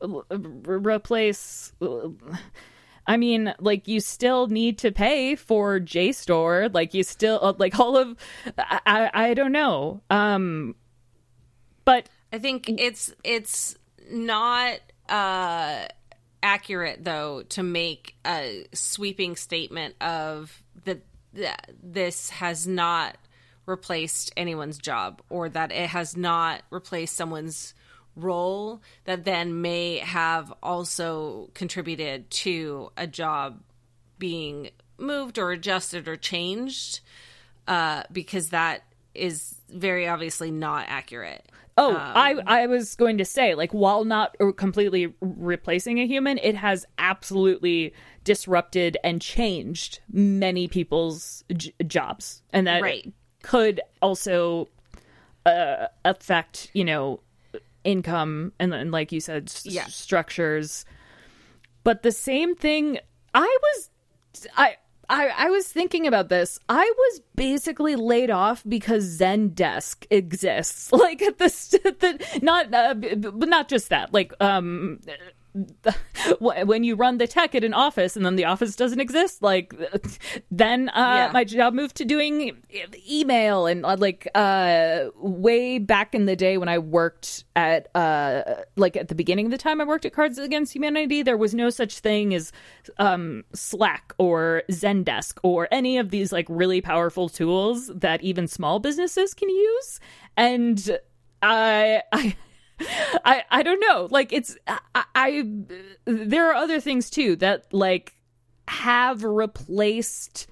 [0.02, 1.72] replace.
[3.06, 6.74] I mean, like you still need to pay for JSTOR.
[6.74, 8.16] Like you still uh, like all of.
[8.58, 10.02] I I don't know.
[10.10, 10.74] Um,
[11.84, 13.76] but I think it's it's
[14.10, 14.78] not
[15.08, 15.86] uh
[16.42, 20.62] accurate though to make a sweeping statement of
[21.36, 23.16] that this has not
[23.66, 27.74] replaced anyone's job or that it has not replaced someone's
[28.14, 33.60] role that then may have also contributed to a job
[34.18, 37.00] being moved or adjusted or changed
[37.68, 38.82] uh, because that
[39.14, 41.44] is very obviously not accurate.
[41.78, 46.38] Oh, um, I I was going to say like while not completely replacing a human,
[46.38, 47.92] it has absolutely
[48.24, 53.12] disrupted and changed many people's j- jobs, and that right
[53.46, 54.68] could also
[55.46, 57.20] uh, affect, you know,
[57.84, 59.86] income and, and like you said, s- yeah.
[59.86, 60.84] structures.
[61.84, 62.98] But the same thing,
[63.34, 63.90] I was,
[64.56, 64.76] I.
[65.08, 66.58] I, I was thinking about this.
[66.68, 70.90] I was basically laid off because Zendesk exists.
[71.06, 71.32] Like the,
[72.00, 74.12] the not uh, but not just that.
[74.12, 74.98] Like um
[76.40, 79.74] when you run the tech at an office and then the office doesn't exist, like
[80.50, 80.92] then uh,
[81.26, 81.30] yeah.
[81.32, 82.56] my job moved to doing
[83.08, 88.42] email and uh, like uh, way back in the day when I worked at uh,
[88.76, 91.54] like at the beginning of the time I worked at Cards Against Humanity, there was
[91.54, 92.52] no such thing as
[92.98, 98.78] um, Slack or Zendesk or any of these like really powerful tools that even small
[98.78, 100.00] businesses can use,
[100.36, 100.98] and
[101.42, 102.36] I I
[103.24, 104.08] I I don't know.
[104.10, 105.48] Like it's I, I
[106.04, 108.14] there are other things too that like
[108.68, 110.46] have replaced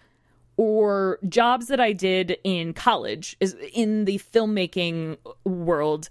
[0.57, 6.09] or jobs that I did in college is in the filmmaking world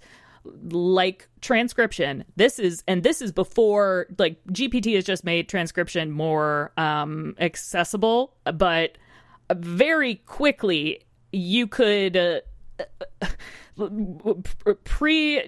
[0.70, 6.70] like transcription this is and this is before like gpt has just made transcription more
[6.76, 8.98] um accessible but
[9.54, 11.00] very quickly
[11.32, 12.40] you could uh,
[14.84, 15.42] pre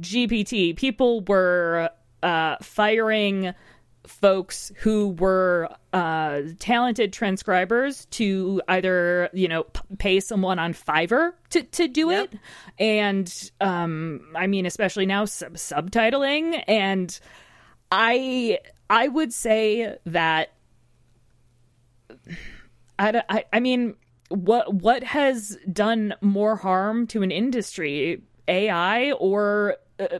[0.00, 1.90] GPT, people were
[2.22, 3.54] uh, firing
[4.06, 11.32] folks who were uh, talented transcribers to either you know p- pay someone on Fiverr
[11.50, 12.32] to to do yep.
[12.32, 12.40] it,
[12.78, 17.18] and um, I mean especially now sub- subtitling, and
[17.90, 18.58] I
[18.90, 20.52] I would say that
[22.98, 23.94] I I, I mean
[24.32, 30.18] what what has done more harm to an industry, AI or uh,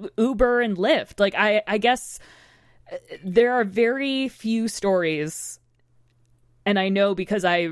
[0.00, 1.18] uh, Uber and Lyft?
[1.20, 2.18] Like I I guess
[2.92, 5.58] uh, there are very few stories
[6.68, 7.70] and I know because I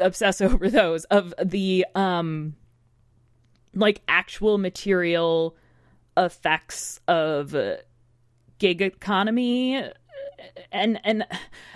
[0.00, 2.56] obsess over those of the um
[3.74, 5.56] like actual material
[6.16, 7.54] effects of
[8.58, 9.82] gig economy
[10.70, 11.26] and and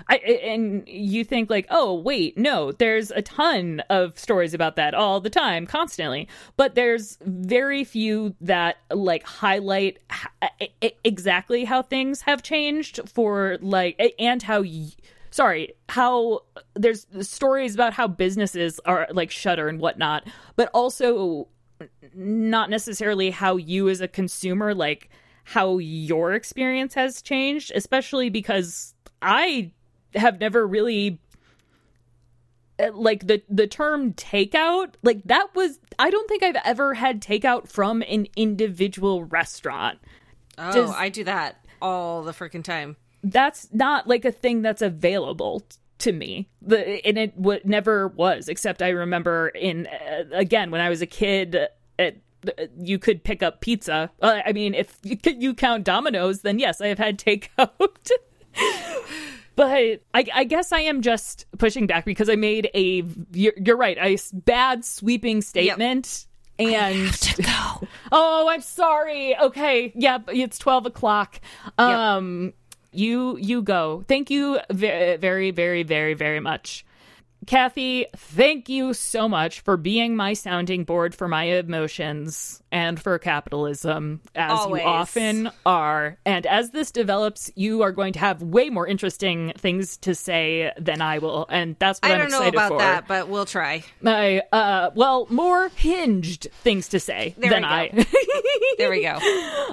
[0.09, 4.95] I and you think like, oh wait, no, there's a ton of stories about that
[4.95, 9.99] all the time, constantly, but there's very few that like highlight
[11.05, 14.63] exactly how things have changed for like and how.
[14.63, 14.91] Y-
[15.31, 16.41] sorry, how
[16.75, 21.49] there's stories about how businesses are like shutter and whatnot, but also
[22.15, 25.11] not necessarily how you as a consumer like
[25.47, 29.71] how your experience has changed, especially because I
[30.17, 31.21] have never really
[32.81, 37.21] uh, like the the term takeout like that was i don't think i've ever had
[37.23, 39.99] takeout from an individual restaurant.
[40.59, 42.97] Oh Does, i do that all the freaking time.
[43.23, 45.65] That's not like a thing that's available
[45.99, 46.49] to me.
[46.61, 51.03] The and it w- never was except i remember in uh, again when i was
[51.03, 51.57] a kid
[51.99, 52.23] it,
[52.79, 56.81] you could pick up pizza uh, i mean if you, you count domino's then yes
[56.81, 58.11] i have had takeout
[59.57, 63.77] but I, I, guess I am just pushing back because I made a you're, you're
[63.77, 66.27] right a bad sweeping statement.
[66.59, 66.71] Yep.
[66.71, 67.35] And
[68.13, 69.37] oh, I'm sorry.
[69.37, 71.41] Okay, yeah, it's twelve o'clock.
[71.77, 72.55] Um, yep.
[72.93, 74.05] you you go.
[74.09, 76.87] Thank you very very very very very much.
[77.47, 83.19] Kathy, thank you so much for being my sounding board for my emotions and for
[83.21, 84.83] capitalism, as Always.
[84.83, 86.19] you often are.
[86.27, 90.73] And as this develops, you are going to have way more interesting things to say
[90.77, 92.35] than I will, and that's what I am saying.
[92.35, 92.79] I don't know about for.
[92.79, 93.85] that, but we'll try.
[94.05, 97.91] I, uh, well, more hinged things to say there than I.
[98.79, 99.19] there we go.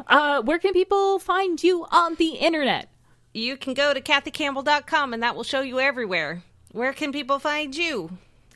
[0.08, 2.90] Uh, where can people find you on the internet?
[3.34, 6.44] You can go to kathycampbell.com, and that will show you everywhere.
[6.74, 8.10] Where can people find you?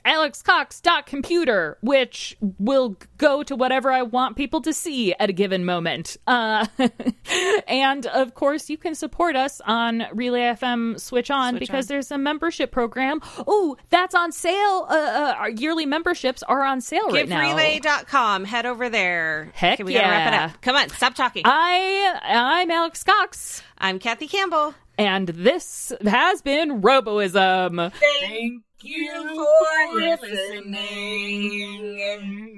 [0.07, 6.15] alexcox.computer, which will go to whatever I want people to see at a given moment.
[6.25, 6.65] Uh,
[7.67, 11.87] and of course, you can support us on Relay FM Switch On Switch because on.
[11.89, 13.21] there's a membership program.
[13.45, 14.87] Oh, that's on sale.
[14.89, 17.41] Uh, uh, our yearly memberships are on sale right now.
[17.41, 18.45] GiveRelay.com.
[18.45, 19.51] Head over there.
[19.53, 20.01] Heck we yeah.
[20.01, 20.61] gotta wrap it up.
[20.61, 21.43] Come on, stop talking.
[21.45, 23.61] I I'm Alex Cox.
[23.77, 24.73] I'm Kathy Campbell.
[24.97, 27.91] And this has been Roboism.
[27.93, 30.75] Thank you for listening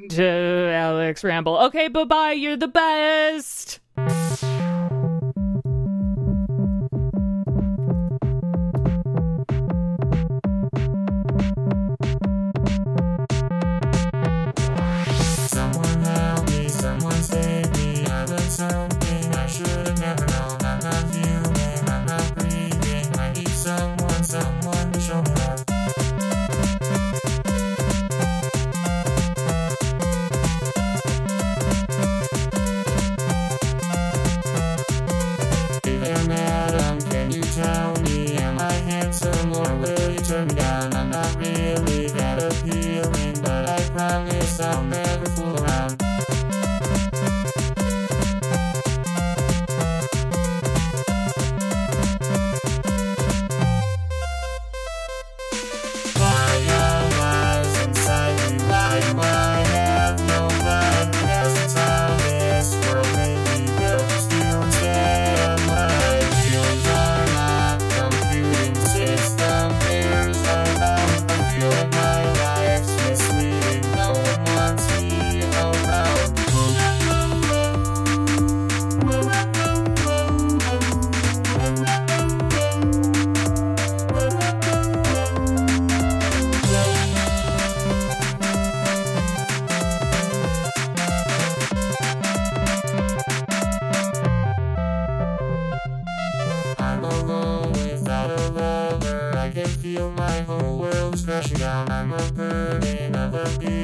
[0.10, 1.58] to Alex Ramble.
[1.66, 2.32] Okay, bye bye.
[2.32, 3.80] You're the best.
[101.18, 101.90] Crashing down.
[101.92, 102.18] I'm a
[103.16, 103.79] of a being.